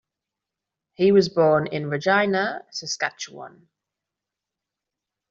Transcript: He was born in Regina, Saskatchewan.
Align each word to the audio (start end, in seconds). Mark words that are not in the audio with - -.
He 0.95 1.11
was 1.11 1.29
born 1.29 1.67
in 1.67 1.87
Regina, 1.87 2.65
Saskatchewan. 2.71 3.67